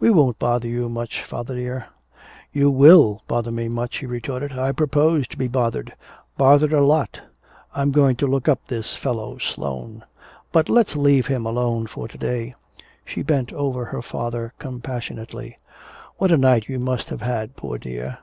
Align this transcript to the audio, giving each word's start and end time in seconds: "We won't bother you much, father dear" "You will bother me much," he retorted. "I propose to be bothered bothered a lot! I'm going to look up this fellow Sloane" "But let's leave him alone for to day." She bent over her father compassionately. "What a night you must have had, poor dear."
"We 0.00 0.08
won't 0.08 0.38
bother 0.38 0.66
you 0.66 0.88
much, 0.88 1.22
father 1.22 1.54
dear" 1.54 1.88
"You 2.58 2.70
will 2.70 3.20
bother 3.28 3.50
me 3.50 3.68
much," 3.68 3.98
he 3.98 4.06
retorted. 4.06 4.58
"I 4.58 4.72
propose 4.72 5.28
to 5.28 5.36
be 5.36 5.46
bothered 5.46 5.94
bothered 6.38 6.72
a 6.72 6.80
lot! 6.82 7.20
I'm 7.74 7.90
going 7.90 8.16
to 8.16 8.26
look 8.26 8.48
up 8.48 8.60
this 8.66 8.94
fellow 8.96 9.36
Sloane" 9.36 10.04
"But 10.52 10.70
let's 10.70 10.96
leave 10.96 11.26
him 11.26 11.44
alone 11.44 11.86
for 11.86 12.08
to 12.08 12.16
day." 12.16 12.54
She 13.04 13.20
bent 13.20 13.52
over 13.52 13.84
her 13.84 14.00
father 14.00 14.54
compassionately. 14.58 15.58
"What 16.16 16.32
a 16.32 16.38
night 16.38 16.70
you 16.70 16.78
must 16.78 17.10
have 17.10 17.20
had, 17.20 17.54
poor 17.54 17.76
dear." 17.76 18.20